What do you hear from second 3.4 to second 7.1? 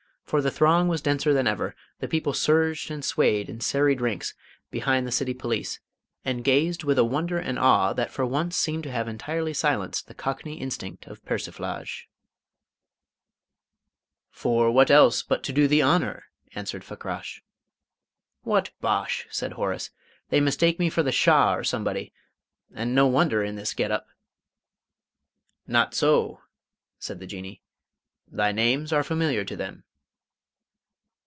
in serried ranks behind the City police, and gazed with a